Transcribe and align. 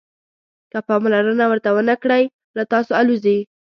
که 0.71 0.79
پاملرنه 0.87 1.45
ورته 1.47 1.69
ونه 1.75 1.95
کړئ 2.03 2.23
له 2.55 2.63
تاسو 2.71 2.91
الوزي. 3.01 3.37